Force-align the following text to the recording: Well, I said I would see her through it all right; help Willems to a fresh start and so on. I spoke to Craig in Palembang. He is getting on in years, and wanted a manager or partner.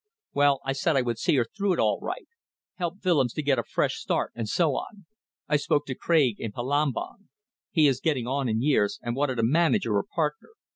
Well, 0.33 0.61
I 0.65 0.73
said 0.73 0.95
I 0.95 1.03
would 1.03 1.19
see 1.19 1.35
her 1.35 1.45
through 1.55 1.73
it 1.73 1.79
all 1.79 1.99
right; 2.01 2.27
help 2.77 3.05
Willems 3.05 3.33
to 3.33 3.51
a 3.59 3.63
fresh 3.63 3.99
start 3.99 4.31
and 4.33 4.49
so 4.49 4.71
on. 4.71 5.05
I 5.47 5.57
spoke 5.57 5.85
to 5.85 5.93
Craig 5.93 6.39
in 6.39 6.51
Palembang. 6.51 7.29
He 7.69 7.85
is 7.85 7.99
getting 8.01 8.25
on 8.25 8.49
in 8.49 8.63
years, 8.63 8.97
and 9.03 9.15
wanted 9.15 9.37
a 9.37 9.43
manager 9.43 9.93
or 9.93 10.03
partner. 10.03 10.49